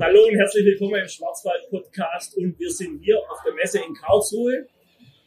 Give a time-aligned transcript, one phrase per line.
[0.00, 4.66] Hallo und herzlich willkommen im Schwarzwald-Podcast und wir sind hier auf der Messe in Karlsruhe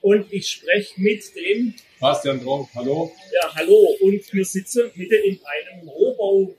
[0.01, 3.11] und ich spreche mit dem Bastian Drauf, hallo.
[3.33, 6.53] Ja, hallo und wir sitzen mitten in einem Rohbau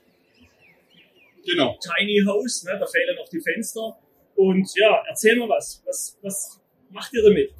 [1.45, 1.77] Genau.
[1.79, 2.77] Tiny House, ne?
[2.79, 3.97] da fehlen noch die Fenster
[4.35, 7.51] und ja, erzähl mal was, was, was macht ihr damit?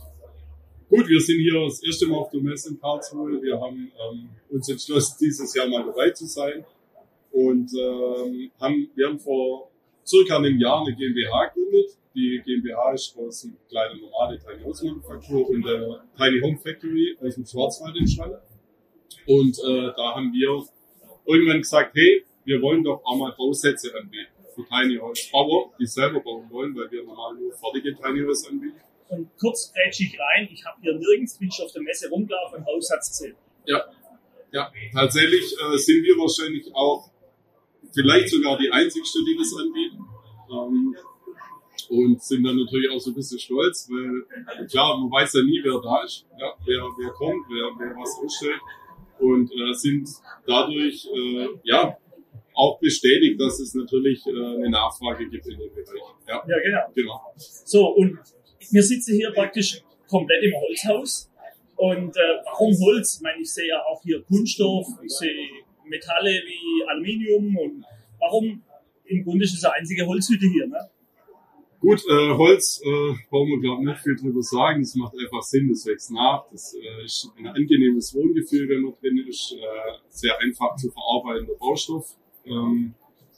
[0.90, 3.40] Gut, wir sind hier das erste Mal auf der Messe in Karlsruhe.
[3.42, 6.66] Wir haben ähm, uns entschlossen, dieses Jahr mal dabei zu sein
[7.32, 9.69] und ähm, haben, wir haben vor
[10.10, 11.92] circa einem Jahr eine GmbH gegründet.
[12.16, 17.18] Die GmbH ist aus einem kleinen normale Tiny House Manufaktur und der Tiny Home Factory
[17.22, 18.40] aus dem Schwarzwald entstanden.
[19.28, 20.66] Und äh, da haben wir
[21.26, 25.86] irgendwann gesagt, hey, wir wollen doch auch mal Bausätze anbieten für Tiny House Bauer, die
[25.86, 28.80] selber bauen wollen, weil wir normal nur fertige Tiny House anbieten.
[29.10, 32.64] Und kurz grätsch ich rein, ich habe hier nirgends, bin ich auf der Messe rumgelaufen,
[32.64, 33.36] Bausatz gesehen.
[33.66, 33.86] Ja,
[34.52, 37.10] ja, tatsächlich äh, sind wir wahrscheinlich auch
[37.94, 40.06] vielleicht sogar die einzigste, die das anbieten.
[40.52, 40.96] Ähm,
[41.90, 45.62] und sind dann natürlich auch so ein bisschen stolz, weil klar, man weiß ja nie,
[45.64, 48.62] wer da ist, ja, wer, wer kommt, wer, wer was ausstellt
[49.20, 50.10] und äh, sind
[50.46, 51.98] dadurch äh, ja
[52.54, 56.02] auch bestätigt, dass es natürlich äh, eine Nachfrage gibt in dem Bereich.
[56.28, 56.92] Ja, ja genau.
[56.94, 57.34] genau.
[57.38, 58.20] So, und
[58.72, 61.30] wir sitzen hier praktisch komplett im Holzhaus.
[61.76, 63.16] Und äh, warum Holz?
[63.16, 65.34] Ich meine, ich sehe ja auch hier Kunststoff, ich sehe
[65.90, 67.86] Metalle wie Aluminium und
[68.20, 68.64] warum
[69.06, 70.90] im Grunde ist es eine einzige Holzhütte hier, ne?
[71.80, 74.82] Gut, äh, Holz äh, brauchen wir glaube nicht viel drüber sagen.
[74.82, 76.44] Es macht einfach Sinn, es wächst nach.
[76.52, 79.54] Das äh, ist ein angenehmes Wohngefühl, wenn man drin ist.
[79.54, 82.18] Äh, sehr einfach zu verarbeitender Baustoff.
[82.46, 82.96] Ähm,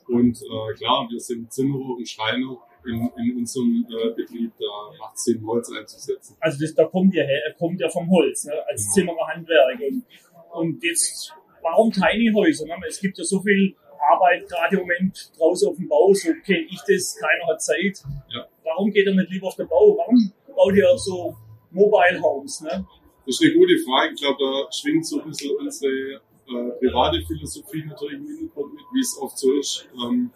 [0.08, 4.52] und äh, klar, wir sind Zimmerer und Schreiner in, in unserem äh, Betrieb.
[4.60, 6.36] Da macht es Sinn, Holz einzusetzen.
[6.40, 8.54] Also das, da kommt ja her, kommt ja vom Holz, ne?
[8.68, 8.94] als genau.
[8.94, 9.80] Zimmererhandwerk.
[9.88, 10.04] Und,
[10.52, 11.32] und jetzt,
[11.62, 12.66] warum Tiny Häuser?
[12.66, 12.76] Ne?
[12.88, 13.76] Es gibt ja so viel
[14.12, 18.04] Arbeit gerade im Moment draußen auf dem Bau, so kenne ich das, keiner hat Zeit.
[18.30, 18.48] Ja.
[18.64, 19.98] Warum geht er nicht lieber auf den Bau?
[19.98, 21.36] Warum baut ihr so
[21.72, 22.62] Mobile Homes?
[22.62, 22.86] Ne?
[23.26, 24.14] Das ist eine gute Frage.
[24.14, 28.84] Ich glaube, da schwingt so ein bisschen unsere äh, private Philosophie natürlich im Hintergrund mit,
[28.94, 29.88] wie es oft so ist.
[30.04, 30.32] Ähm,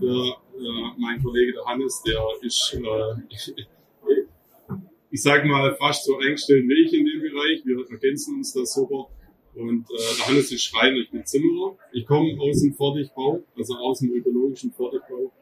[0.00, 3.64] der, äh, mein Kollege der Hannes, der ist, äh,
[5.10, 7.64] ich sag mal, fast so eingestellt wie ich in dem Bereich.
[7.64, 9.08] Wir ergänzen uns da super.
[9.56, 11.76] Und äh, der Hannes ist Schreiner, ich bin Zimmerer.
[11.92, 15.32] Ich komme aus dem Fertigbau, also aus dem ökologischen Fertigbau.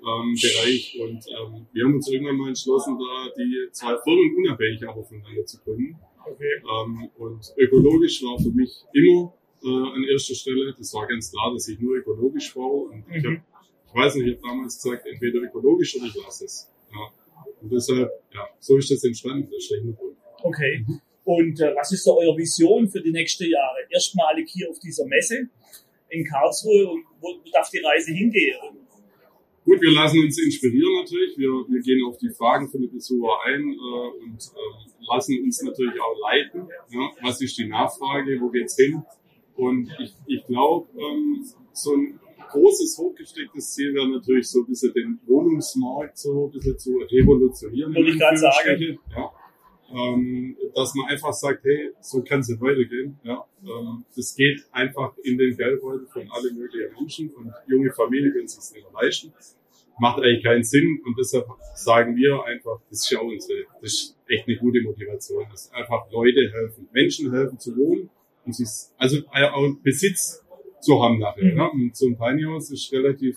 [0.00, 4.86] Ähm, Bereich und ähm, wir haben uns irgendwann mal entschlossen, da die zwei Firmen unabhängig
[4.86, 5.98] aber voneinander zu gründen.
[6.24, 6.62] Okay.
[6.62, 10.72] Ähm, und ökologisch war für mich immer äh, an erster Stelle.
[10.78, 12.90] Das war ganz klar, dass ich nur ökologisch baue.
[12.90, 13.14] Und mhm.
[13.14, 16.70] ich, hab, ich weiß nicht, ich habe damals gesagt, entweder ökologisch oder ich lasse es.
[16.92, 17.12] Ja.
[17.60, 20.16] Und deshalb, ja, so ist das entstanden, der Hintergrund.
[20.42, 20.84] Okay.
[21.28, 23.76] Und äh, was ist so eure Vision für die nächsten Jahre?
[23.90, 25.50] Erstmalig hier auf dieser Messe
[26.08, 28.56] in Karlsruhe und wo darf die Reise hingehen?
[28.66, 28.78] Und
[29.62, 31.36] Gut, wir lassen uns inspirieren natürlich.
[31.36, 35.60] Wir, wir gehen auf die Fragen von den Besucher ein äh, und äh, lassen uns
[35.62, 36.66] natürlich auch leiten.
[36.88, 37.10] Ja?
[37.20, 38.40] Was ist die Nachfrage?
[38.40, 39.02] Wo geht's hin?
[39.54, 42.18] Und ich, ich glaube, ähm, so ein
[42.52, 47.94] großes, hochgestecktes Ziel wäre natürlich so ein bisschen den Wohnungsmarkt so ein bisschen zu revolutionieren.
[47.94, 48.98] Würde ich gerade sagen.
[49.14, 49.30] Ja
[49.90, 53.18] ähm, dass man einfach sagt, hey, so kann es nicht weitergehen.
[53.22, 58.32] Ja, ähm, das geht einfach in den Geldbeutel von alle möglichen Menschen und junge Familien
[58.32, 59.32] können sich nicht leisten.
[59.98, 64.16] Macht eigentlich keinen Sinn und deshalb sagen wir einfach, das ist ja unsere, das ist
[64.28, 68.08] echt eine gute Motivation, dass einfach Leute helfen, Menschen helfen zu wohnen
[68.44, 70.44] und sich, also äh, auch Besitz
[70.80, 71.52] zu haben nachher.
[71.52, 71.58] Mhm.
[71.58, 71.66] Ja.
[71.66, 73.36] Und so ein Tiny House ist relativ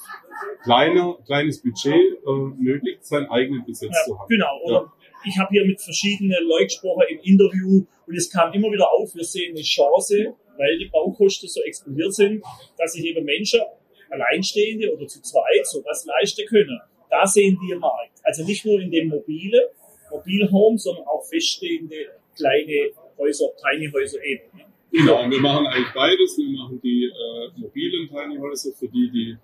[0.64, 4.28] kleiner, kleines Budget äh, möglich, seinen eigenen Besitz ja, zu haben.
[4.30, 4.94] Genau, oder ja
[5.26, 9.14] ich habe hier mit verschiedenen Leuten gesprochen im Interview und es kam immer wieder auf,
[9.16, 12.44] wir sehen eine Chance, weil die Baukosten so explodiert sind,
[12.78, 13.62] dass sich eben Menschen,
[14.09, 16.80] Alleinstehende oder zu zweit, sowas leisten können.
[17.09, 18.20] Da sehen wir Markt.
[18.24, 19.72] Also nicht nur in dem mobile,
[20.12, 21.96] Mobile Home, sondern auch feststehende
[22.36, 24.44] kleine Häuser, Tiny Häuser eben.
[24.92, 26.38] Genau, wir machen eigentlich beides.
[26.38, 29.38] Wir machen die äh, mobilen Tiny Häuser für die, die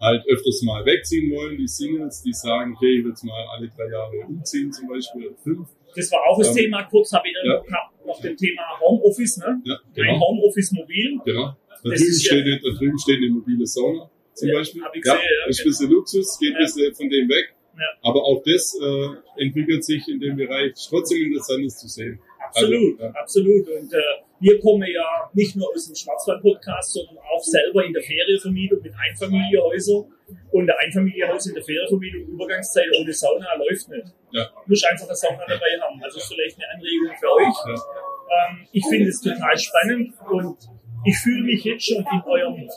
[0.00, 3.68] halt öfters mal wegziehen wollen, die Singles, die sagen, okay, ich will jetzt mal alle
[3.68, 5.68] drei Jahre umziehen, zum Beispiel, fünf.
[5.94, 7.62] Das war auch das ähm, Thema, kurz habe ich ja.
[8.04, 9.60] noch dem Thema Homeoffice, ne?
[9.64, 10.12] Ja, genau.
[10.12, 11.18] Ein Homeoffice mobil.
[11.24, 11.56] Genau.
[11.68, 14.82] Da drüben, steht, ja, da drüben steht eine mobile Sauna zum ja, Beispiel.
[14.92, 17.54] ich gesehen, ja, das ist ein bisschen Luxus, geht ein bisschen von dem weg.
[17.76, 17.84] Ja.
[18.02, 22.18] Aber auch das äh, entwickelt sich in dem Bereich trotzdem interessantes zu sehen.
[22.40, 23.68] Absolut, also, absolut.
[23.68, 23.98] Und äh,
[24.40, 28.92] wir kommen ja nicht nur aus dem Schwarzwald-Podcast, sondern auch selber in der Ferienvermietung mit
[28.94, 30.04] Einfamilienhäusern.
[30.50, 34.08] Und der Einfamilienhaus in der Ferienvermietung Übergangszeit ohne Sauna läuft nicht.
[34.32, 34.44] Ja.
[34.44, 36.02] Du musst einfach eine Sauna dabei haben.
[36.02, 37.56] Also ist vielleicht eine Anregung für euch.
[37.66, 38.50] Ja.
[38.50, 40.58] Ähm, ich finde es total spannend und
[41.06, 42.68] ich fühle mich jetzt schon in eurem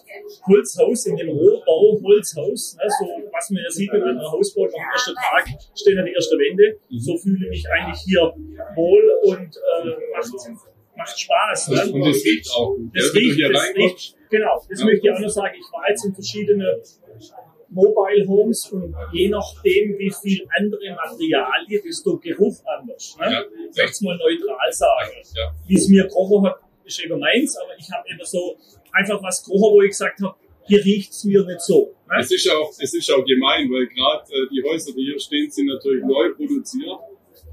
[0.48, 2.78] Holzhaus, in dem Rohbau-Holzhaus.
[2.78, 5.98] Ne, so, was man ja sieht, wenn man ein Haus baut, am ersten Tag stehen
[5.98, 6.78] ja die ersten Wände.
[6.90, 7.00] Mhm.
[7.00, 8.22] So fühle ich mich eigentlich hier
[8.76, 10.30] wohl und äh, macht,
[11.00, 11.70] macht Spaß.
[11.70, 11.94] Ne?
[11.94, 12.92] Und es riecht auch gut.
[12.94, 14.86] Das Ja, riecht, reinkommst, riecht, genau, das Ja.
[14.86, 15.56] möchte ich auch noch sagen.
[15.58, 16.82] Ich war jetzt in verschiedene
[17.70, 23.16] Mobile Homes und je nachdem, wie viel andere Materialien, desto Geruch anders.
[23.20, 23.32] Ne?
[23.32, 23.42] Ja.
[23.42, 25.12] Ich möchte es mal neutral sagen.
[25.36, 25.52] Ja.
[25.68, 28.58] Wie es mir gerochen hat, ist eben meins, aber ich habe immer so
[28.92, 30.36] einfach was gerochen, wo ich gesagt habe,
[30.66, 31.94] hier riecht es mir nicht so.
[32.10, 32.18] Ne?
[32.20, 35.50] Es ist auch, es ist auch gemein, weil gerade äh, die Häuser, die hier stehen,
[35.52, 36.98] sind natürlich neu produziert.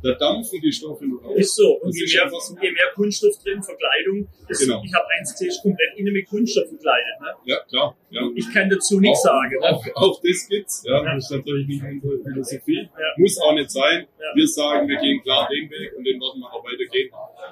[0.07, 1.37] Da dampfen die Stoffe noch aus.
[1.37, 1.81] Ist so.
[1.81, 2.31] Und je ist mehr,
[2.63, 4.81] je mehr Kunststoff drin, Verkleidung, das, Genau.
[4.85, 7.21] ich habe eins gesehen, ist komplett innen mit Kunststoff verkleidet.
[7.21, 7.27] Ne?
[7.45, 7.97] Ja, klar.
[8.11, 8.23] Ja.
[8.37, 9.57] Ich kann dazu nichts auch, sagen.
[9.61, 9.69] Ne?
[9.69, 10.85] Auch, auch das gibt's.
[10.87, 11.15] Ja, Ja.
[11.15, 12.89] Das ist natürlich nicht unsere Philosophie.
[12.99, 13.07] Ja.
[13.17, 14.07] Muss auch nicht sein.
[14.35, 17.11] Wir sagen, wir gehen klar den Weg und den werden wir auch weitergehen.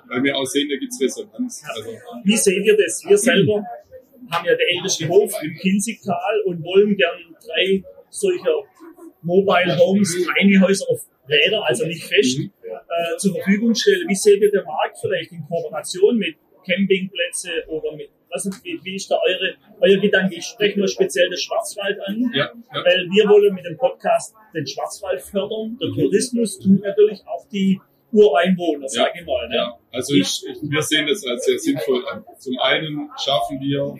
[0.09, 1.62] Weil wir auch sehen, da gibt's Resonanz.
[1.75, 1.91] Also,
[2.23, 3.03] Wie seht ihr das?
[3.06, 3.65] Wir selber
[4.31, 8.62] haben ja den ältesten Hof im Kinzigtal und wollen gern drei solcher
[9.23, 12.50] Mobile Homes, Tiny Häuser auf Räder, also nicht fest, Mhm.
[12.65, 14.09] äh, zur Verfügung stellen.
[14.09, 16.37] Wie seht ihr den Markt vielleicht in Kooperation mit
[16.67, 20.37] Campingplätze oder mit, was ist, wie, wie ist da eure, euer Gedanke?
[20.37, 22.31] Ich spreche nur speziell den Schwarzwald an.
[22.35, 22.85] ja, ja.
[22.85, 25.79] Weil wir wollen mit dem Podcast den Schwarzwald fördern.
[25.81, 25.94] Der Mhm.
[25.94, 27.81] Tourismus tut natürlich auch die
[28.12, 29.49] Ureinwohner, sage ich mal.
[29.49, 29.56] Ne?
[29.56, 32.25] Ja, also ich, ich, wir sehen das als sehr sinnvoll an.
[32.38, 33.97] Zum einen schaffen wir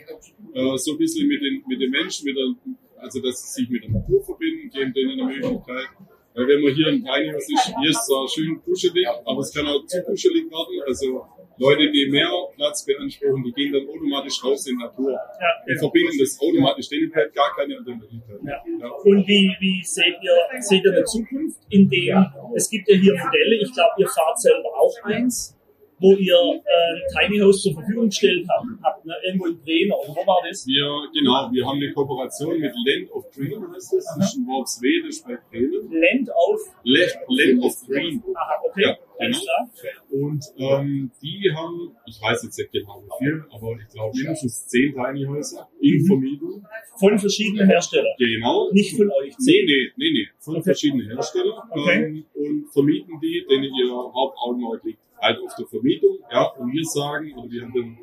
[0.55, 2.55] äh, so ein bisschen mit den, mit den Menschen, mit der,
[3.03, 5.87] also dass sie sich mit der Natur verbinden, geben denen eine Möglichkeit.
[6.34, 9.66] Weil wenn man hier Tiny House ist, hier ist zwar schön kuschelig, aber es kann
[9.66, 10.82] auch zu kuschelig werden.
[10.86, 11.22] Also
[11.58, 15.12] Leute, die mehr Platz beanspruchen, die gehen dann automatisch raus in die Natur.
[15.12, 15.20] Ja,
[15.62, 15.81] Die genau.
[15.82, 18.00] verbinden das automatisch, denen halt gar keine andere.
[18.42, 18.58] Ja.
[18.81, 18.90] Ja.
[19.04, 22.26] Und wie, wie seht ihr, seht ihr eine Zukunft, in dem,
[22.56, 25.56] es gibt ja hier Modelle, ich glaube, ihr fahrt selber auch eins,
[26.00, 29.15] wo ihr äh, Tiny House zur Verfügung gestellt habt ne?
[29.27, 30.67] irgendwo in Bremen, oder wo war das?
[30.67, 35.09] Wir, genau, wir haben eine Kooperation mit Land of Green, heißt das, ist in Worpswede,
[35.27, 35.91] bei Bremen.
[35.93, 38.23] Land auf, Land, Land of Green.
[38.35, 40.27] aha, okay, Ja, genau.
[40.27, 44.67] Und ähm, die haben, ich weiß jetzt nicht genau wie viel, aber ich glaube mindestens
[44.67, 46.06] zehn Tiny Häuser in Mhm.
[46.06, 46.67] Vermietung.
[46.99, 48.71] Von verschiedenen Herstellern, Genau.
[48.73, 49.35] nicht von euch.
[49.41, 50.29] Nee, nee, nee, nee.
[50.39, 50.65] Von Okay.
[50.65, 51.59] verschiedenen Herstellern.
[51.71, 52.05] Okay.
[52.05, 56.19] Ähm, und vermieten die, denen ihr Hauptaugenmerk liegt halt auf der Vermietung.
[56.31, 57.99] Ja, und wir sagen, oder wir haben dann,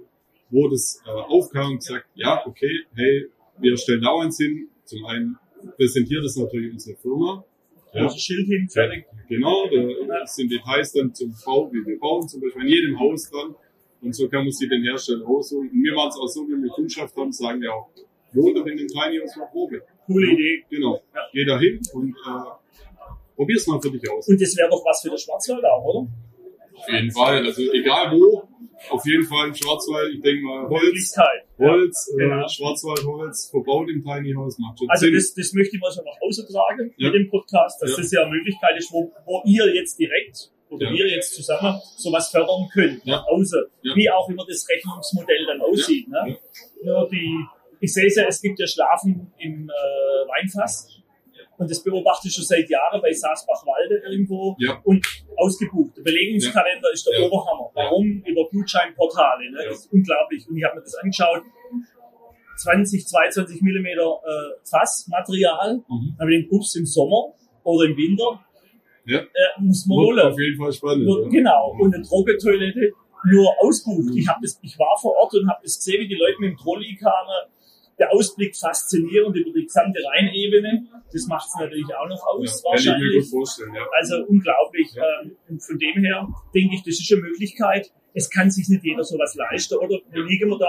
[0.51, 3.27] wo das äh, aufkam, gesagt, ja, okay, hey,
[3.57, 4.67] wir stellen dauernd hin.
[4.85, 5.37] Zum einen
[5.77, 7.43] präsentiert das natürlich unsere Firma.
[7.93, 8.03] Ja.
[8.03, 9.05] Also Schild hin, fertig.
[9.27, 9.67] Genau,
[10.07, 13.55] da sind Details dann zum Bau, wie wir bauen, zum Beispiel in jedem Haus dann.
[14.01, 15.69] Und so kann man sich den Hersteller aussuchen.
[15.69, 17.89] Und wir machen es auch so, wenn wir Kundschaft haben, sagen wir auch,
[18.33, 19.83] wohnt doch in dem Tiny House mal Probe.
[20.05, 20.65] Coole Idee.
[20.69, 21.01] Genau.
[21.13, 21.21] Ja.
[21.31, 22.51] Geh da hin und äh,
[23.35, 24.27] probier's mal für dich aus.
[24.27, 26.07] Und das wäre doch was für den Schwarzwald auch, oder?
[26.75, 27.45] Auf jeden Fall.
[27.45, 28.43] Also egal wo,
[28.89, 31.15] auf jeden Fall im Schwarzwald, ich denke mal Holz.
[31.59, 32.45] Holz, Genau.
[32.45, 35.13] äh, Schwarzwaldholz, verbaut im Tiny House, macht schon Also Sinn.
[35.15, 37.07] das, das möchte ich mal so nach Hause tragen Ja.
[37.09, 37.97] mit dem Podcast, dass Ja.
[37.97, 40.93] das ja eine Möglichkeit ist, wo, wo ihr jetzt direkt oder Ja.
[40.93, 43.17] wir jetzt zusammen sowas fördern könnt, Ja.
[43.17, 43.69] nach Hause.
[43.83, 43.95] Ja.
[43.95, 46.07] Wie auch immer das Rechnungsmodell dann aussieht.
[46.11, 46.25] Ja.
[46.25, 46.37] Ne?
[46.83, 47.45] Nur die,
[47.79, 51.00] ich sehe es ja, es gibt ja Schlafen im äh, Weinfass.
[51.61, 54.81] Und das beobachte ich schon seit Jahren bei Saasbach-Walde irgendwo Ja.
[54.83, 55.05] und
[55.37, 55.95] ausgebucht.
[55.97, 57.27] Der Belegungskalender ist der Ja.
[57.27, 57.69] Oberhammer.
[57.75, 57.83] Ja.
[57.83, 58.23] Warum?
[58.25, 59.51] Über Gutscheinportale.
[59.51, 59.59] Ne?
[59.63, 59.69] Ja.
[59.69, 60.47] Das ist unglaublich.
[60.49, 61.43] Und ich habe mir das angeschaut.
[62.57, 66.15] 20, 22 Millimeter äh, Fassmaterial, Mhm.
[66.19, 67.33] aber den Pups im Sommer
[67.63, 68.39] oder im Winter
[69.05, 69.19] Ja.
[69.19, 69.25] äh,
[69.59, 70.19] muss man wollen.
[70.19, 71.05] auf jeden Fall spannend.
[71.05, 71.29] Nur, ja.
[71.29, 71.75] genau.
[71.79, 72.91] Und eine Trockentoilette
[73.31, 74.15] nur ausbucht.
[74.15, 76.51] Ich, hab das, ich war vor Ort und habe das gesehen, wie die Leute mit
[76.51, 77.49] dem Trolley kamen.
[78.01, 80.87] Der Ausblick faszinierend über die gesamte Rheinebene.
[81.13, 83.29] Das macht es natürlich auch noch Ja, aus, gut wahrscheinlich.
[83.75, 83.85] ja.
[83.95, 84.89] Also unglaublich.
[84.95, 85.03] Ja.
[85.21, 87.91] Ähm, und von dem her denke ich, das ist eine Möglichkeit.
[88.13, 89.99] Es kann sich nicht jeder sowas leisten, oder?
[90.11, 90.67] Wo liegen wir da?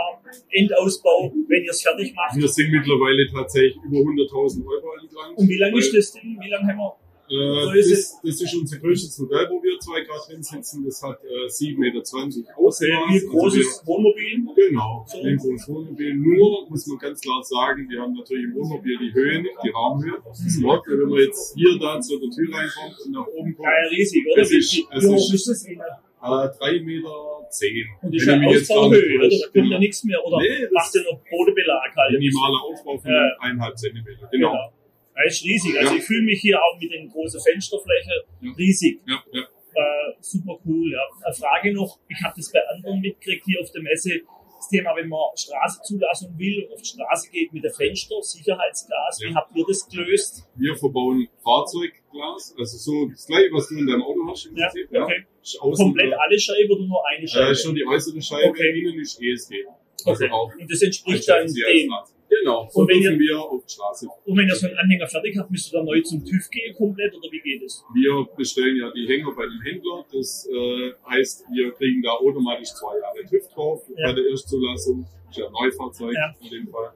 [0.50, 2.36] Endausbau, wenn ihr es fertig macht.
[2.36, 5.34] Wir sind mittlerweile tatsächlich über 100.000 Euro entlang.
[5.34, 6.38] Und wie lange ist das Ding?
[6.40, 6.96] Wie lange haben wir?
[7.32, 10.84] Äh, das, das ist unser größtes Modell, wo wir zwei Grad drin sitzen.
[10.84, 12.80] Das hat äh, 7,20 Meter Ausmaß.
[12.82, 14.44] wie Also großes Wohnmobil?
[14.44, 15.18] wir, genau, So.
[15.22, 16.14] ein großes Wohnmobil.
[16.14, 19.70] Nur, muss man ganz klar sagen, wir haben natürlich im Wohnmobil die Höhe nicht, die
[19.70, 20.18] Rahmenhöhe.
[20.26, 23.82] Das Log, wenn man jetzt hier da zur Tür reinkommt und nach oben kommt, Ja,
[23.84, 24.42] ja, riesig, oder?
[24.42, 25.66] Es ist- es ist- ist das?
[26.22, 27.10] Äh, 3 Meter
[27.50, 27.84] zehn.
[28.02, 29.28] Und ist ja Ausbauhöhe, oder?
[29.28, 30.24] Da kommt ja nichts mehr.
[30.24, 32.12] Oder Nee, macht ihr noch Bodenbelag halt?
[32.12, 33.26] Minimaler Aufbau von Ja.
[33.40, 34.28] eineinhalb Zentimeter.
[34.30, 34.52] Genau.
[34.52, 34.72] Genau.
[35.16, 35.78] Ja, ist riesig.
[35.78, 35.98] Also Ja.
[35.98, 38.52] ich fühle mich hier auch mit den großen Fensterfläche Ja.
[38.56, 39.00] riesig.
[39.06, 39.42] Ja, ja.
[39.74, 40.92] Äh, super cool.
[40.92, 41.00] Ja.
[41.24, 44.20] Eine Frage noch, ich habe das bei anderen mitgekriegt hier auf der Messe.
[44.56, 49.18] Das Thema, wenn man Straßenzulassung will und auf die Straße geht mit der Fenster, Sicherheitsglas,
[49.20, 50.44] wie habt ihr das gelöst?
[50.54, 54.88] Wir verbauen Fahrzeugglas, also so das gleiche, was du in deinem Auto hast im Prinzip.
[54.92, 55.24] Okay.
[55.60, 57.50] Komplett alle Scheiben oder nur eine Scheibe?
[57.50, 58.78] äh, schon die äußere Scheibe, Okay.
[58.78, 59.64] innen ist ESG.
[60.04, 60.60] Also okay.
[60.60, 61.54] Und das entspricht dann dem.
[61.54, 62.04] Genau,
[62.40, 64.08] Genau, so Und wenn dürfen wir auf die Straße.
[64.24, 66.74] Und wenn ihr so einen Anhänger fertig habt, müsst ihr dann neu zum TÜV gehen
[66.74, 67.84] komplett oder wie geht es?
[67.92, 70.04] Wir bestellen ja die Hänger bei dem Händler.
[70.10, 74.08] Das äh, heißt, wir kriegen da automatisch zwei Jahre TÜV drauf Ja.
[74.08, 75.06] bei der Erstzulassung.
[75.28, 76.34] Ist ja ein Neufahrzeug Ja.
[76.40, 76.92] in dem Fall.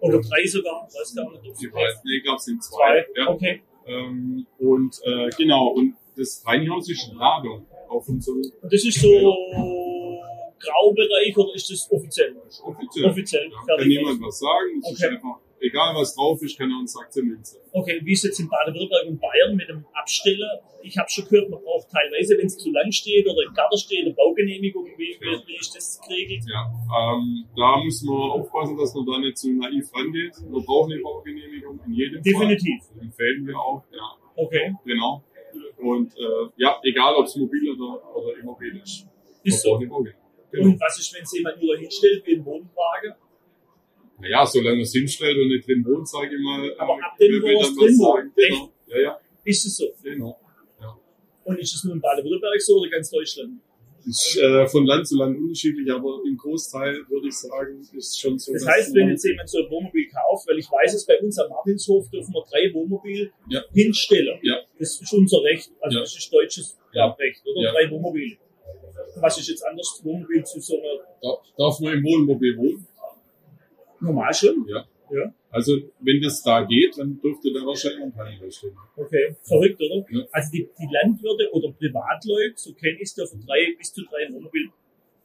[0.00, 1.50] Oder drei sogar, weiß gar nicht.
[1.50, 3.20] ob Die nee, ich glaube, es sind Zwei, zwei.
[3.20, 3.28] Ja.
[3.30, 3.62] okay.
[3.86, 9.08] Ähm, und äh, genau, und das Reinhaus ist Ladung auf unserem Und das ist so
[10.60, 12.36] Graubereich oder ist das offiziell?
[12.62, 13.04] offiziell.
[13.06, 14.78] Offiziell, Ja, kann niemand was sagen.
[14.80, 14.92] Es Okay.
[14.94, 17.42] ist einfach, egal was drauf ist, kann er uns akzeptieren.
[17.72, 20.60] Okay, wie ist jetzt in Baden-Württemberg und Bayern mit dem Absteller?
[20.82, 23.76] Ich habe schon gehört, man braucht teilweise, wenn es zu lang steht oder im Garten
[23.78, 24.86] steht, eine Baugenehmigung.
[24.96, 26.42] Wie, wie, wie ist das geregelt?
[26.48, 26.72] Ja,
[27.14, 30.34] ähm, da muss man aufpassen, dass man da nicht zu naiv rangeht.
[30.40, 32.82] Wir brauchen eine Baugenehmigung in jedem Definitiv.
[32.84, 33.02] Fall.
[33.02, 35.22] Empfehlen wir auch, ja, Okay, genau.
[35.78, 39.06] Und äh, ja, egal ob es mobil oder, oder immobil ist.
[39.42, 39.78] ist so.
[40.52, 40.64] Genau.
[40.70, 43.14] Und was ist, wenn es jemand nur hinstellt wie ein Wohnwagen?
[44.20, 46.74] Naja, solange es hinstellt und nicht drin wohnt, sage ich mal.
[46.78, 48.34] Aber äh, ab dem, wo es drin wohnt.
[48.36, 48.72] Genau.
[48.88, 49.86] Ja, ja, Ist es so?
[50.02, 50.38] genau.
[51.44, 53.60] Und ist es nur in Baden-Württemberg so oder ganz Deutschland?
[54.06, 58.38] Ist äh, von Land zu Land unterschiedlich, aber im Großteil würde ich sagen, ist schon
[58.38, 58.52] so.
[58.52, 61.38] Das heißt, wenn jetzt jemand so ein Wohnmobil kauft, weil ich weiß es, bei uns
[61.38, 63.62] am Martinshof dürfen wir drei Wohnmobile Ja.
[63.72, 64.38] hinstellen.
[64.42, 64.58] Ja.
[64.78, 66.02] Das ist unser Recht, also Ja.
[66.02, 67.10] das ist deutsches Ja.
[67.10, 67.60] Recht, oder?
[67.62, 67.72] Ja.
[67.72, 68.36] Drei Wohnmobile.
[69.20, 72.86] Was ist jetzt anders, Wohnmobil zu so einer Darf, darf man im Wohnmobil wohnen?
[74.00, 74.66] normal schon?
[74.68, 74.84] Ja.
[75.10, 75.34] Ja.
[75.50, 78.72] Also, wenn das da geht, dann dürfte da wahrscheinlich ein Panel stehen.
[78.96, 80.06] Okay, verrückt, oder?
[80.08, 80.24] Ja.
[80.30, 84.32] Also die, die Landwirte oder Privatleute, so kenne ich es, dürfen drei bis zu drei
[84.32, 84.70] Wohnmobile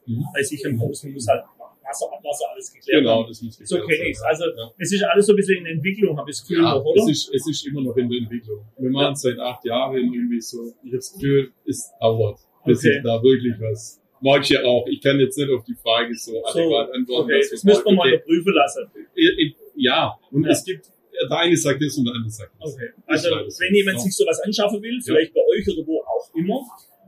[0.08, 0.24] Mhm.
[0.34, 1.02] bei sich im Haus.
[1.04, 1.42] Man muss halt
[1.82, 3.28] Wasser, Abwasser, alles geklärt Genau, haben.
[3.28, 4.22] das muss So geklärt kenne ich es.
[4.22, 4.70] Also ja.
[4.78, 7.02] es ist alles so ein bisschen in Entwicklung, habe ich das Gefühl Ja, noch, oder?
[7.02, 8.64] es ist, es ist immer noch in der Entwicklung.
[8.78, 10.66] Wir machen es seit acht Jahren irgendwie so.
[10.82, 12.92] Ich habe das Gefühl, es dauert, bis Okay.
[12.94, 14.00] sich da wirklich was.
[14.20, 14.86] Mag ich ja auch.
[14.88, 17.24] Ich kann jetzt nicht auf die Frage so, So, adäquat antworten.
[17.24, 18.84] okay, dass das müssen wir sagen, mal okay, überprüfen lassen.
[19.14, 20.50] äh, äh, Ja, und Ja.
[20.50, 20.86] es gibt,
[21.30, 22.74] der eine sagt das und der andere sagt das.
[22.74, 22.88] Okay.
[23.06, 23.60] Also so.
[23.60, 24.02] wenn jemand Ja.
[24.04, 26.60] sich sowas anschaffen will, vielleicht bei euch oder wo auch immer,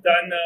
[0.05, 0.37] dann äh,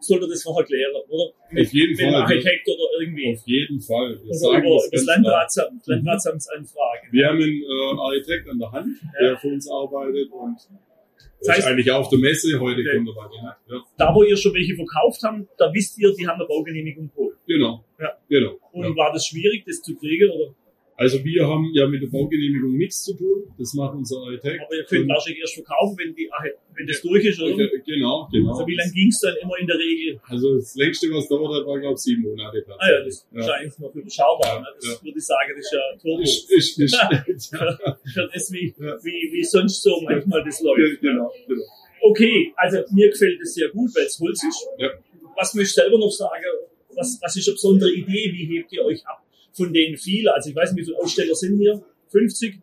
[0.00, 1.24] sollte das noch erklären, oder?
[1.32, 2.14] Auf jeden mit Fall.
[2.14, 3.32] Architekt oder irgendwie.
[3.32, 4.18] Auf jeden Fall.
[4.22, 5.04] Wir Oder über, das das.
[5.06, 7.08] Landratsamt, Landratsamtsanfrage.
[7.12, 8.88] Wir haben einen äh, Architekt an der Hand,
[9.20, 10.56] der für uns arbeitet und
[11.40, 12.58] Das heißt- ist eigentlich auf der Messe.
[12.60, 12.96] Heute Okay.
[12.96, 13.56] kommt weiter.
[13.68, 17.10] Ja, Da, wo ihr schon welche verkauft habt, da wisst ihr, die haben eine Baugenehmigung
[17.10, 17.36] geholt.
[17.46, 17.84] genau.
[18.00, 18.12] Ja.
[18.28, 18.58] genau.
[18.72, 18.96] Und Ja.
[18.96, 20.30] war das schwierig, das zu kriegen?
[20.30, 20.54] Oder?
[20.98, 23.44] Also wir haben ja mit der Baugenehmigung nichts zu tun.
[23.56, 24.60] Das macht unser Architekt.
[24.66, 26.28] Aber ihr könnt wahrscheinlich erst verkaufen, wenn, die,
[26.74, 27.54] wenn das durch ist, oder?
[27.86, 28.50] Genau, genau.
[28.50, 30.20] Also wie lange ging es dann immer in der Regel?
[30.24, 32.66] Also das längste, was dauert hat, war glaube ich sieben Monate.
[32.66, 33.38] Ah ja, das ist ja.
[33.38, 34.54] wahrscheinlich noch überschaubar.
[34.54, 34.66] Ja, ne?
[34.74, 35.04] Das ja.
[35.04, 36.22] würde ich sagen, das ist ja Turbo.
[36.22, 37.56] Ist, ist, ist,
[38.14, 38.98] Für das, wie, Ja.
[39.04, 41.00] wie, wie sonst so manchmal das läuft.
[41.00, 41.62] genau, genau.
[42.02, 44.66] Okay, also mir gefällt es sehr gut, weil es Holz ist.
[44.78, 44.90] Ja.
[45.36, 46.42] Was möchte ich selber noch sagen?
[46.96, 48.32] Was, was ist eine besondere Idee?
[48.34, 49.22] Wie hebt ihr euch ab
[49.58, 50.28] von den vielen?
[50.28, 51.82] Also ich weiß nicht, wie viele Aussteller sind hier?
[52.08, 52.58] 50?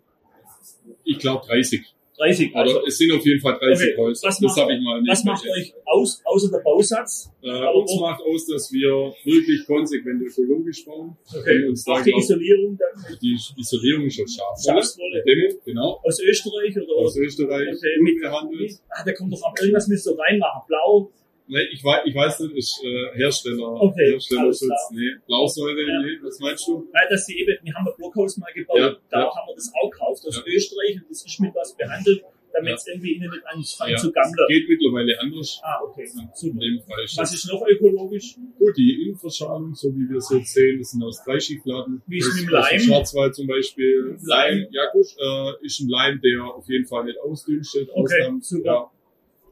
[1.04, 1.82] Ich glaube 30.
[2.18, 2.56] 30?
[2.56, 5.02] Also, Aber es sind auf jeden Fall 30 Okay, was Das macht- habe ich mal
[5.02, 7.30] nicht was macht euch aus, außer der Bausatz?
[7.44, 11.18] Äh, uns macht aus, dass wir wirklich konsequent ökologisch bauen.
[11.38, 11.68] Okay.
[11.68, 14.78] Uns da, Auch die glaub, Isolierung dann die Isolierung ist Schafwolle.
[14.82, 15.24] Schafswolle.
[15.28, 16.00] Demo, genau.
[16.06, 18.72] aus Österreich oder Aus Österreich, Okay, mit- unbehandelt.
[18.90, 20.62] Ah, da kommt doch auch irgendwas müsst ihr reinmachen.
[20.70, 21.12] Blau.
[21.48, 24.90] Nee, ich, weiß, ich weiß nicht, ist äh, Hersteller, Okay, Herstellerschutz.
[24.92, 26.02] Nee, Blausäure, Ja.
[26.02, 26.88] nee, was meinst du?
[26.92, 29.26] Nein, dass die eben, wir haben ein Blockhaus mal gebaut, Ja, da ja.
[29.36, 30.44] haben wir das auch gekauft aus.
[30.48, 34.48] Österreich und das ist mit was behandelt, damit es irgendwie innen nicht anfängt zu gammeln.
[34.48, 35.60] Geht mittlerweile anders.
[35.62, 36.02] Ah, okay.
[36.06, 36.60] In Super.
[36.62, 38.36] dem Fall Was ist noch ökologisch?
[38.58, 38.76] gut.
[38.76, 42.02] Die Innenverschalung, so wie wir es jetzt sehen, das sind aus Dreischichtplatten.
[42.08, 42.80] Wie ist Das- mit dem Leim?
[42.80, 44.18] Schwarzwald zum Beispiel.
[44.24, 44.66] Leim?
[44.72, 48.46] Ja gut, äh, ist ein Leim, der auf jeden Fall nicht ausdünstet, Okay, ausdampft.
[48.48, 48.66] super.
[48.66, 48.92] Ja,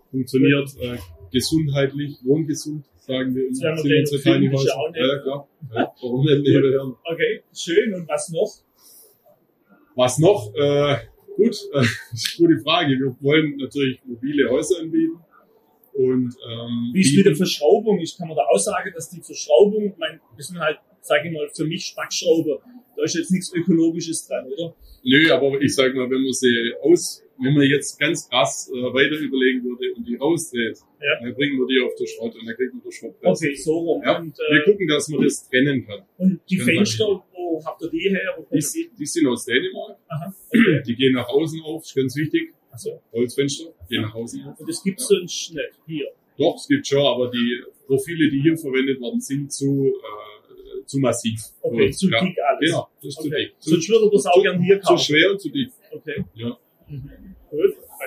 [0.10, 0.98] funktioniert äh,
[1.34, 5.08] gesundheitlich, wohngesund, sagen wir gleich unsere noch finden, Tiny ist ja.
[5.08, 5.48] Ja, klar.
[5.76, 6.96] Ja, warum nicht nebenher?
[7.04, 7.94] Okay, schön.
[7.94, 8.54] Und was noch?
[9.96, 10.54] Was noch?
[10.56, 10.98] Äh,
[11.36, 11.86] gut, äh,
[12.38, 12.94] gute Frage.
[12.94, 15.20] Wir wollen natürlich mobile Häuser anbieten.
[15.94, 18.00] Und ähm, Wie ist mit der Verschraubung?
[18.00, 21.34] Ich kann mir da auch sagen, dass die Verschraubung, mein, das sind halt, sage ich
[21.34, 22.62] mal, für mich Spackschrauber.
[22.96, 24.76] Da ist jetzt nichts Ökologisches dran, oder?
[25.04, 28.82] Nö, aber ich sag mal, wenn man sie aus, wenn man jetzt ganz krass äh,
[28.94, 31.20] weiter überlegen würde und die rausdreht, Ja.
[31.22, 33.16] dann bringen wir die auf der Schrott und dann kriegt man den Schrott.
[33.22, 34.02] Okay, so rum.
[34.04, 36.02] Ja, Und, wir äh, gucken, dass man das trennen kann.
[36.18, 38.36] und die Fenster, wo habt ihr die her?
[38.52, 38.90] Die, die?
[38.98, 39.98] die sind aus Dänemark.
[40.10, 40.82] Aha, okay.
[40.88, 42.54] Die gehen nach außen auf, ist ganz wichtig.
[42.72, 44.60] Also, Holzfenster gehen nach außen auf.
[44.60, 46.08] und das gibt's sonst nicht hier.
[46.40, 50.98] Doch, es gibt schon, aber die Profile, die hier verwendet werden, sind zu, äh, zu
[51.00, 51.40] massiv.
[51.62, 52.70] Okay, Und, zu ja, dick alles.
[52.72, 53.46] Genau, das ist zu Okay.
[53.46, 53.54] dick.
[53.60, 55.04] Zu, Sonst würde das auch zu- gern hier zu kaufen.
[55.06, 55.70] schwer und zu dick.
[55.92, 56.24] Okay.
[56.34, 56.58] Ja.
[56.94, 57.36] Mhm.
[57.50, 57.74] Gut.
[58.00, 58.06] Ah,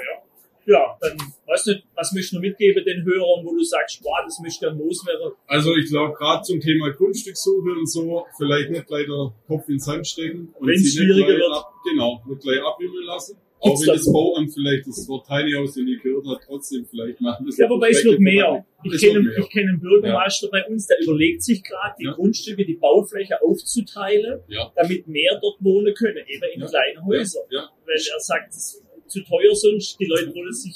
[0.67, 0.75] ja.
[0.75, 1.17] ja, dann
[1.47, 4.61] Weißt du, was möchtest du mitgeben den Hörern, wo du sagst, boah, das möchte ich
[4.61, 5.33] gerne loswerden?
[5.47, 9.85] Also ich glaube, gerade zum Thema Grundstückssuche und so, vielleicht nicht gleich der Kopf ins
[9.85, 11.53] Sand stecken und Wenn's sie nicht schwieriger gleich wird.
[11.55, 13.37] ab, genau, nicht gleich abwimmeln lassen.
[13.63, 16.85] Gibt's Auch wenn da- das Bauamt vielleicht das Wort Tiny House nicht gehört hat, trotzdem
[16.85, 17.49] vielleicht machen.
[17.57, 18.67] Ja, wobei es wird mehr.
[18.85, 22.13] Ich Es kenne, ich kenne einen Bürgermeister bei uns, der überlegt sich gerade, die Ja.
[22.13, 24.71] Grundstücke, die Baufläche aufzuteilen, Ja.
[24.77, 26.67] damit mehr dort wohnen können, eben in Ja.
[26.67, 27.45] kleinen Häusern.
[27.51, 30.75] Ja, Weil er sagt, es ist zu teuer sonst, die Leute wollen sich,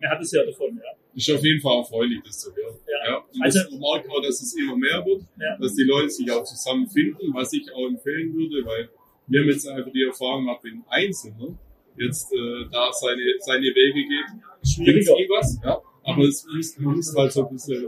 [0.00, 0.90] er hat es ja davon, ja.
[1.14, 2.76] ist auf jeden Fall erfreulich, das zu hören.
[2.86, 3.16] Ja.
[3.18, 5.56] Und Also- das, merkt auch, dass es immer mehr wird, Ja.
[5.58, 8.90] dass die Leute sich auch zusammenfinden, was ich auch empfehlen würde, weil
[9.26, 11.56] wir haben jetzt einfach die Erfahrung gemacht, wenn Einzelne
[11.96, 14.66] jetzt äh, da seine, seine Wege geht, bringt
[15.06, 15.16] Schwieriger.
[15.18, 15.80] eh was, ja.
[16.04, 17.86] aber es muss, man muss halt so ein bisschen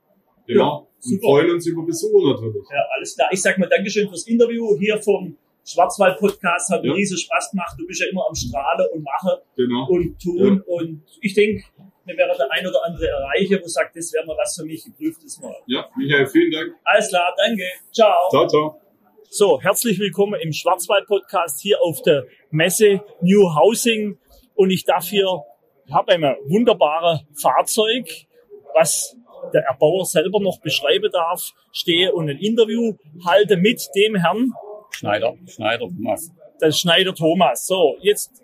[0.47, 0.79] Genau.
[0.81, 1.21] und super.
[1.23, 2.65] freuen uns über Besucher natürlich.
[2.71, 3.29] Ja, alles klar.
[3.33, 6.71] Ich sag mal Dankeschön fürs Interview hier vom Schwarzwald Podcast.
[6.71, 6.95] Hat mir Ja.
[6.95, 7.77] riesen Spaß gemacht.
[7.79, 9.87] Du bist ja immer am Strahlen und machen Genau.
[9.89, 10.61] und tun.
[10.67, 11.63] Und ich denke,
[12.11, 14.85] wir werden der ein oder andere erreichen, wo sagt, das wäre mal was für mich.
[14.85, 15.55] Ich prüfe das mal.
[15.67, 16.75] Ja, Michael, vielen Dank.
[16.83, 17.63] Alles klar, danke.
[17.93, 18.29] Ciao.
[18.31, 18.81] Ciao, ciao.
[19.29, 24.19] So, herzlich willkommen im Schwarzwald-Podcast hier auf der Messe New Housing.
[24.55, 25.45] Und ich darf hier,
[25.87, 28.09] ich habe ein wunderbares Fahrzeug,
[28.75, 29.17] was
[29.55, 34.51] der Erbauer selber noch beschreiben darf, stehe und ein Interview halte mit dem Herrn,
[34.91, 36.31] Schneider, Schneider, Thomas.
[36.61, 37.67] der Schneider Thomas.
[37.67, 38.43] So, jetzt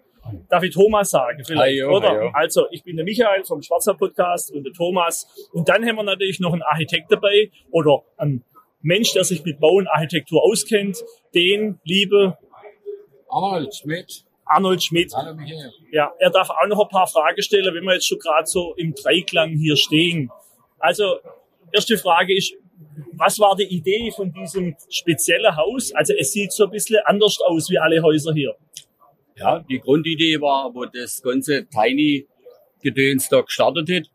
[0.49, 2.11] darf ich Thomas sagen, vielleicht, Hallo, oder?
[2.11, 2.31] hallo.
[2.33, 5.49] Also, ich bin der Michael vom Schwarzwald Podcast und der Thomas.
[5.53, 8.45] Und dann haben wir natürlich noch einen Architekt dabei oder einen
[8.83, 10.99] Mensch, der sich mit Bau und Architektur auskennt,
[11.35, 12.39] den liebe
[13.29, 14.25] Arnold Schmidt.
[14.45, 15.13] Arnold Schmidt.
[15.15, 15.73] Hallo Michael.
[15.91, 18.75] Ja, er darf auch noch ein paar Fragen stellen, wenn wir jetzt schon gerade so
[18.77, 20.31] im Dreiklang hier stehen.
[20.79, 21.19] Also,
[21.73, 22.55] erste Frage ist,
[23.13, 25.93] was war die Idee von diesem speziellen Haus?
[25.93, 28.55] Also, es sieht so ein bisschen anders aus wie alle Häuser hier.
[29.39, 34.11] Ja, die Grundidee war, wo das ganze Tiny-Gedöns da gestartet hat.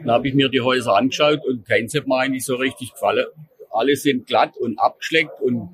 [0.00, 3.26] Dann habe ich mir die Häuser angeschaut und keins hat mir eigentlich so richtig gefallen.
[3.70, 5.68] Alle sind glatt und abgeschleckt und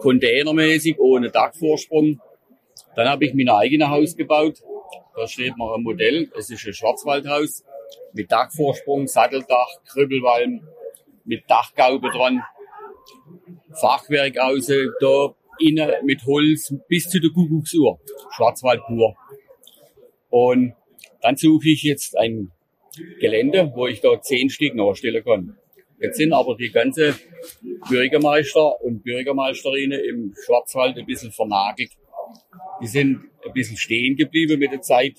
[0.00, 2.20] containermäßig, ohne Dachvorsprung.
[2.96, 4.58] Dann habe ich mir ein eigenes Haus gebaut.
[5.14, 6.30] Da steht noch ein Modell.
[6.36, 7.64] Es ist ein Schwarzwaldhaus
[8.14, 10.66] mit Dachvorsprung, Satteldach, Krüppelwalm,
[11.24, 12.42] mit Dachgaube dran.
[13.80, 17.98] Fachwerk außen, da innen mit Holz bis zu der Kuckucksuhr.
[18.34, 19.14] Schwarzwald pur.
[20.30, 20.74] Und
[21.20, 22.50] dann suche ich jetzt ein
[23.20, 25.58] Gelände, wo ich da zehn Stück nachstellen kann.
[26.00, 27.14] Jetzt sind aber die ganze
[27.88, 31.92] Bürgermeister und Bürgermeisterinnen im Schwarzwald ein bisschen vernagelt.
[32.82, 35.14] Die sind ein bisschen stehen geblieben mit der Zeit.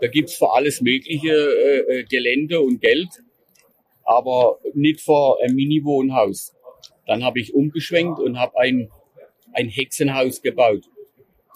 [0.00, 3.08] Da gibt's für alles mögliche äh, äh, Gelände und Geld,
[4.04, 6.54] aber nicht für ein Mini-Wohnhaus.
[7.06, 8.90] Dann habe ich umgeschwenkt und habe ein,
[9.52, 10.84] ein Hexenhaus gebaut.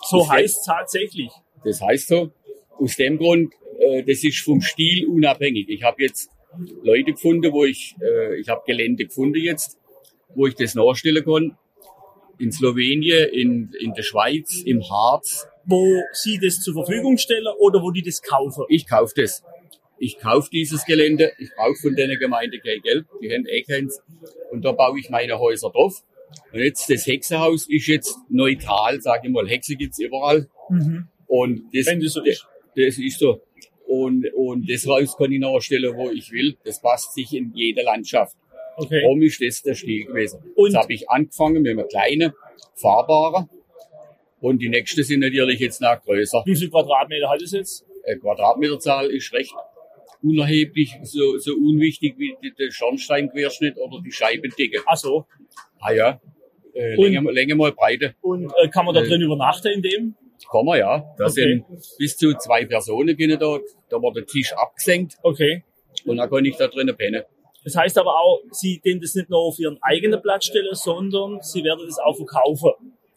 [0.09, 1.31] So heißt tatsächlich.
[1.65, 2.33] Das heißt so,
[2.79, 5.69] aus dem Grund, äh, das ist vom Stil unabhängig.
[5.69, 6.31] Ich habe jetzt
[6.83, 9.79] Leute gefunden, wo ich, äh, ich habe Gelände gefunden jetzt,
[10.35, 11.57] wo ich das nachstellen kann.
[12.39, 15.47] In Slowenien, in, in der Schweiz, im Harz.
[15.65, 18.65] Wo sie das zur Verfügung stellen oder wo die das kaufen.
[18.69, 19.45] Ich kaufe das.
[19.99, 21.31] Ich kaufe dieses Gelände.
[21.39, 23.07] Ich brauche von der Gemeinde kein Geld.
[23.23, 24.03] Die haben eh keins.
[24.51, 26.03] Und da baue ich meine Häuser drauf.
[26.53, 29.47] Und jetzt das Hexenhaus ist jetzt neutral, sage ich mal.
[29.49, 30.49] Hexe gibt's überall.
[30.69, 31.09] Mhm.
[31.27, 32.47] Und das, Wenn das so ist.
[32.77, 33.41] das ist so.
[33.87, 36.57] Und, und das Haus kann ich nachstellen, wo ich will.
[36.65, 38.37] Das passt sich in jede Landschaft.
[38.77, 39.01] Okay.
[39.03, 40.41] Darum ist das der Stil gewesen.
[40.55, 42.33] Und- Jetzt habe ich angefangen mit einem kleinen,
[42.75, 43.49] fahrbaren.
[44.41, 46.43] Und die nächsten sind natürlich jetzt noch größer.
[46.47, 47.85] Wie viel Quadratmeter hat es jetzt?
[48.05, 49.53] Äh, Quadratmeterzahl ist recht
[50.23, 54.81] unerheblich, so, so unwichtig wie der Schornsteinquerschnitt oder die Scheibendicke.
[54.87, 55.27] Ach so.
[55.83, 56.21] Ah ja,
[56.75, 58.15] äh, Und- Länge, Länge mal Breite.
[58.23, 60.15] Und äh, kann man da Äh, drin übernachten in dem?
[60.51, 60.99] Kann man ja.
[61.19, 61.31] Da Okay.
[61.33, 61.65] sind
[61.99, 63.59] bis zu zwei Personen können da.
[63.89, 65.65] Da wird der Tisch abgesenkt Okay.
[66.07, 67.23] und dann kann ich da drinnen pennen.
[67.65, 71.41] Das heißt aber auch, Sie den das nicht nur auf Ihren eigenen Platz stellen, sondern
[71.43, 72.73] Sie werden das auch verkaufen.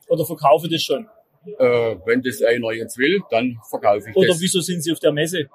[0.07, 1.07] Oder verkaufen das schon.
[1.59, 4.41] Äh, wenn das einer jetzt will, dann verkaufe ich Oder das.
[4.41, 5.47] wieso sind Sie auf der Messe?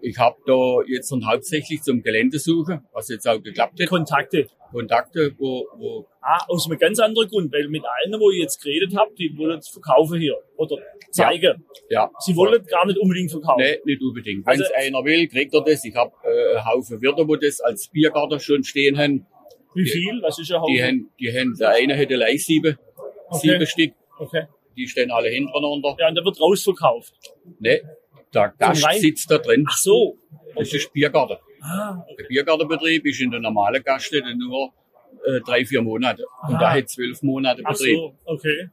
[0.00, 3.88] Ich habe da jetzt und hauptsächlich zum Gelände suche, was jetzt auch geklappt hat.
[3.88, 4.46] Kontakte.
[4.72, 8.60] Kontakte, wo, wo Ah, aus einem ganz anderen Grund, weil mit allen, wo ich jetzt
[8.60, 10.76] geredet habe, die wollen es verkaufen hier oder
[11.12, 11.64] zeigen.
[11.88, 12.10] ja.
[12.18, 13.62] Sie wollen gar nicht unbedingt verkaufen.
[13.62, 14.44] Nee, nicht unbedingt.
[14.44, 15.84] Wenn Also- es einer will, kriegt er das.
[15.84, 19.24] Ich habe äh, einen Haufen Wirte, wo das als Biergarten schon stehen haben.
[19.74, 20.20] Wie viel?
[20.22, 20.84] Was ist ein Die Haufen?
[20.84, 22.76] haben, die haben, der eine hätte gleich sieben,
[23.28, 23.38] Okay.
[23.52, 23.92] sieben Stück.
[24.18, 24.46] Okay.
[24.76, 25.96] Die stehen alle hintereinander.
[25.98, 27.14] Ja, und der wird rausverkauft.
[27.58, 27.82] Nee,
[28.34, 29.64] der Gast sitzt da drin.
[29.68, 30.18] Ach so.
[30.54, 31.36] Das ist Biergarten.
[31.62, 34.70] Ah, Der Biergartenbetrieb ist in der normalen Gaststätte nur
[35.26, 36.24] äh, drei, vier Monate.
[36.48, 36.60] Und Aha.
[36.60, 37.96] da hat zwölf Monate ach Betrieb.
[37.96, 38.14] so.
[38.24, 38.68] Okay.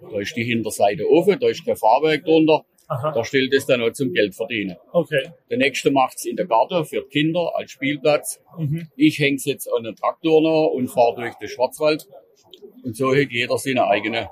[0.00, 2.64] Da ist die Hinterseite offen, da ist kein Fahrwerk drunter.
[2.86, 3.12] Aha.
[3.12, 4.76] Da stellt es dann auch zum Geld verdienen.
[4.92, 5.32] Okay.
[5.50, 8.40] Der nächste macht's in der Garten für Kinder als Spielplatz.
[8.56, 8.88] Mhm.
[8.96, 12.06] Ich häng's jetzt an den Traktor noch und fahre durch den Schwarzwald.
[12.84, 14.30] Und so hat jeder seine eigene.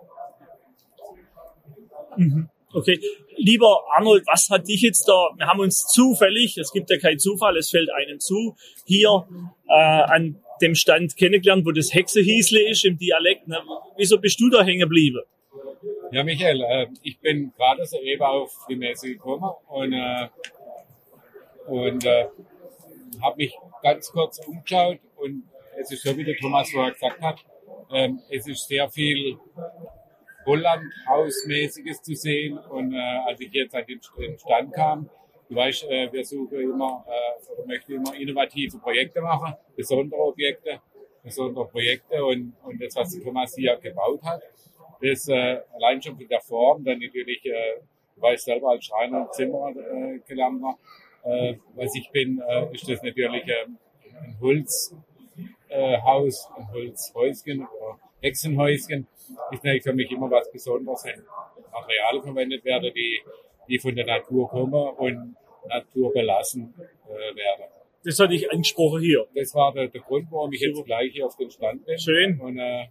[2.73, 3.01] Okay.
[3.39, 7.19] Lieber Arnold, was hat dich jetzt da, wir haben uns zufällig, es gibt ja keinen
[7.19, 9.27] Zufall, es fällt einem zu, hier
[9.69, 13.47] äh, an dem Stand kennengelernt, wo das Hexehiesle ist im Dialekt.
[13.47, 13.59] Ne?
[13.97, 15.21] Wieso bist du da hängen geblieben?
[16.13, 20.29] Ja, Michael, äh, ich bin gerade soeben auf die Messe gekommen und, äh,
[21.67, 22.27] und äh,
[23.23, 25.45] habe mich ganz kurz umgeschaut und
[25.79, 27.45] es ist so, wie der Thomas vorher gesagt hat,
[27.93, 29.39] ähm, es ist sehr viel
[30.47, 32.59] Holland-Hausmäßiges zu sehen.
[32.59, 35.11] Und äh, als ich jetzt an den den Stand kam,
[35.49, 37.27] du weißt, äh, wir suchen immer äh,
[37.67, 40.81] möchten immer innovative Projekte machen, besondere Objekte,
[41.23, 42.25] besondere Projekte.
[42.25, 44.43] Und, und das, was Thomas hier gebaut hat,
[45.01, 47.81] das äh, allein schon von der Form, dann natürlich, äh,
[48.15, 50.79] du weißt selber als Schreiner und Zimmerer äh, gelernt war,
[51.25, 53.79] äh, was ich bin, äh, ist das natürlich ähm,
[54.21, 54.91] ein Holzhaus,
[55.69, 55.97] äh,
[56.57, 59.07] ein Holzhäuschen oder Hexenhäuschen.
[59.51, 61.23] Ist natürlich für mich immer was Besonderes, wenn
[61.73, 63.21] Materialien verwendet werden, die,
[63.69, 65.37] die von der Natur kommen und
[65.69, 66.75] naturbelassen
[67.09, 67.65] äh, werden.
[68.05, 69.27] Das hatte ich angesprochen hier.
[69.35, 71.99] Das war der, der Grund, warum ich jetzt gleich hier auf den Stand bin.
[71.99, 72.41] Schön.
[72.41, 72.87] Und äh,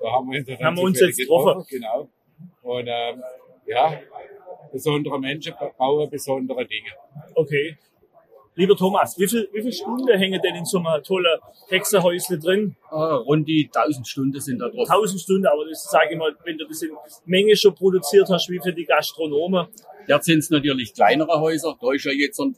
[0.00, 1.64] da haben wir uns, Haben wir uns jetzt getroffen.
[1.68, 2.08] Genau.
[2.62, 3.22] Und ähm,
[3.66, 4.00] ja,
[4.72, 6.90] besondere Menschen bauen besondere Dinge.
[7.34, 7.76] Okay.
[8.60, 11.38] Lieber Thomas, wie viel, wie viele Stunden hängen denn in so einem tollen
[11.70, 12.76] Hexenhäusle drin?
[12.90, 14.86] Äh, rund die 1000 Stunden sind da drauf.
[14.90, 16.90] 1000 Stunden, aber das sage ich mal, wenn du das in
[17.24, 19.68] Menge schon produziert hast, wie für die Gastronomen.
[20.06, 21.74] Jetzt sind es natürlich kleinere Häuser.
[21.80, 22.54] Da ist ja jetzt ein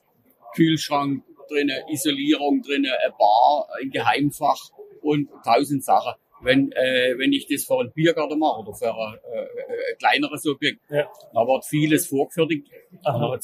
[0.57, 4.59] Kühlschrank drin, Isolierung drin, ein Bar, ein Geheimfach
[5.03, 6.15] und tausend Sachen.
[6.41, 9.39] Wenn, äh, wenn ich das für einen Biergarten mache oder für ein, äh,
[9.93, 11.07] ein kleineres Objekt, Ja.
[11.33, 12.67] da wird vieles vorgefertigt.
[13.05, 13.19] Aha.
[13.21, 13.39] Noch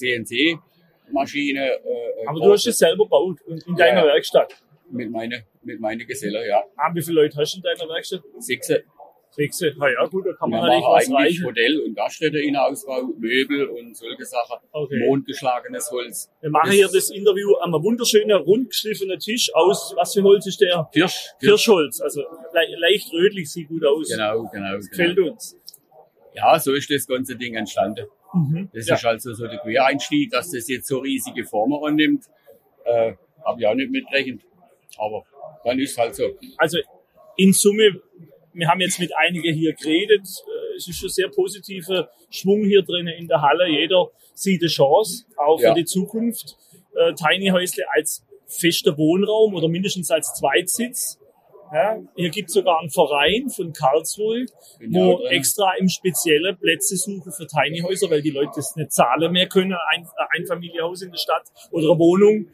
[1.08, 1.66] eine CNC-Maschine.
[1.66, 4.06] Äh, Aber du hast es selber gebaut in, in deiner Ja.
[4.06, 4.54] Werkstatt.
[4.90, 6.62] mit meinen mit meine Gesellen, ja.
[6.76, 8.22] Ah, wie viele Leute hast du in deiner Werkstatt?
[8.38, 8.72] Sechs.
[9.30, 9.62] Sechs.
[9.76, 11.44] Na ja, gut, da kann man natürlich machen was eigentlich reichen.
[11.44, 14.56] Modell- und Gaststätte-Innenausbau, Möbel und solche Sachen.
[14.72, 14.98] Okay.
[15.06, 16.30] Mondgeschlagenes Holz.
[16.40, 20.88] Wir machen hier das Interview am wunderschönen, rundgeschliffenen Tisch aus, was für Holz ist der?
[20.92, 21.26] Kirsch.
[21.40, 22.00] Kirschholz.
[22.00, 24.08] Also le leicht rötlich, sieht gut aus.
[24.08, 24.78] Genau, genau.
[24.78, 25.32] Gefällt genau.
[25.32, 25.54] uns.
[26.34, 28.06] Ja, so ist das ganze Ding entstanden.
[28.34, 28.68] Mhm.
[28.72, 28.94] Das Ja.
[28.96, 32.24] ist also so der Quereinstieg, dass das jetzt so riesige Formen annimmt.
[32.84, 33.14] Äh,
[33.44, 34.40] Habe ich auch nicht mitgerechnet.
[34.98, 35.24] Aber
[35.64, 36.24] dann ist halt so.
[36.58, 36.78] Also
[37.36, 38.00] in Summe,
[38.52, 40.22] wir haben jetzt mit einigen hier geredet.
[40.26, 43.68] Äh, Es ist schon sehr positiver Schwung hier drinnen in der Halle.
[43.68, 45.74] Jeder sieht eine Chance, auch für Ja.
[45.74, 46.56] die Zukunft.
[46.94, 51.17] Äh, Tiny Häusle als fester Wohnraum oder mindestens als Zweitsitz.
[51.72, 54.46] Ja, hier gibt es sogar einen Verein von Karlsruhe,
[54.78, 58.92] Bin wo extra im Spezielle Plätze suchen für Tiny Häuser, weil die Leute das nicht
[58.92, 62.46] zahlen mehr können, ein ein Einfamilienhaus in der Stadt oder eine Wohnung.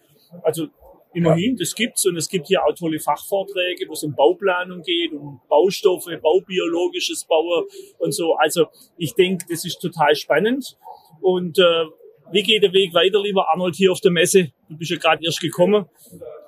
[0.42, 0.66] Also
[1.12, 5.12] immerhin, das gibt's und es gibt hier auch tolle Fachvorträge, wo es um Bauplanung geht,
[5.12, 7.64] um Baustoffe, baubiologisches Bauen
[7.98, 8.34] und so.
[8.34, 8.66] Also
[8.98, 10.76] ich denke, das ist total spannend.
[11.20, 11.84] Und äh,
[12.32, 14.50] wie geht der Weg weiter, lieber Arnold, hier auf der Messe?
[14.68, 15.86] Du bist ja gerade erst gekommen.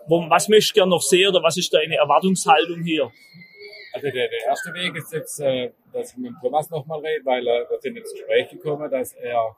[0.09, 3.11] Was möchtest du gerne noch sehen oder was ist deine Erwartungshaltung hier?
[3.93, 7.47] Also der, der erste Weg ist jetzt, äh, dass ich mit Thomas nochmal rede, weil
[7.47, 9.57] äh, wir sind ins Gespräch gekommen, dass er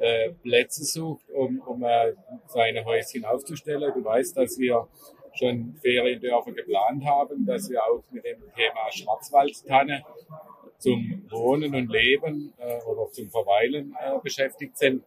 [0.00, 2.12] äh, Plätze sucht, um, um äh,
[2.48, 3.92] seine Häuschen aufzustellen.
[3.94, 4.88] Du weißt, dass wir
[5.34, 10.02] schon Feriendörfer geplant haben, dass wir auch mit dem Thema Schwarzwaldtanne
[10.78, 15.04] zum Wohnen und Leben äh, oder zum Verweilen äh, beschäftigt sind.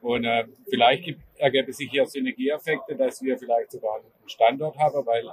[0.00, 5.04] Und äh, vielleicht gibt, ergeben sich hier Synergieeffekte, dass wir vielleicht sogar einen Standort haben,
[5.06, 5.24] weil